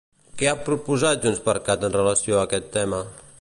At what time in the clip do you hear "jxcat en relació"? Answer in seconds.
1.27-2.41